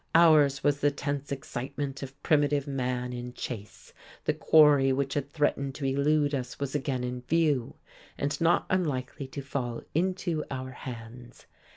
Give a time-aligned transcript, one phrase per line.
[0.15, 3.93] Ours was the tense excitement of primitive man in chase:
[4.25, 7.75] the quarry which had threatened to elude us was again in view,
[8.17, 11.45] and not unlikely to fall into our hands.